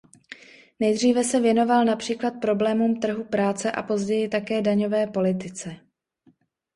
Nejdříve 0.79 1.23
se 1.23 1.39
věnoval 1.39 1.85
například 1.85 2.31
problémům 2.31 2.99
trhu 2.99 3.23
práce 3.23 3.71
a 3.71 3.83
později 3.83 4.29
také 4.29 4.61
daňové 4.61 5.07
politice. 5.07 5.75